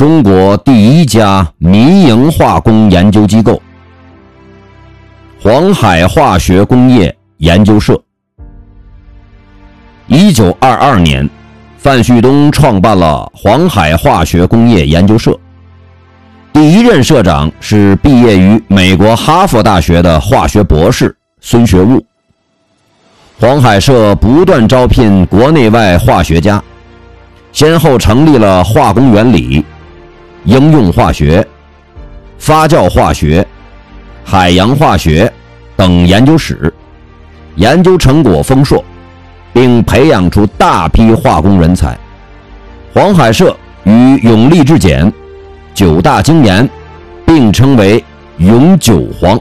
[0.00, 3.60] 中国第一家民营化工研究机构——
[5.38, 8.00] 黄海化学工业研究社。
[10.06, 11.28] 一九二二年，
[11.76, 15.38] 范旭东创办了黄海化学工业研究社。
[16.50, 22.02] 第一任社长是毕业于美国哈佛大学的化学博士孙学悟。
[23.38, 26.64] 黄海社不断招聘国内外化学家，
[27.52, 29.62] 先后成立了化工原理。
[30.44, 31.46] 应用化学、
[32.38, 33.46] 发酵化学、
[34.24, 35.30] 海洋化学
[35.76, 36.72] 等研究室，
[37.56, 38.82] 研究成果丰硕，
[39.52, 41.98] 并培养出大批化工人才。
[42.94, 45.12] 黄海社与永利制碱、
[45.74, 46.68] 九大精研
[47.26, 48.02] 并称为
[48.38, 49.38] “永久黄”。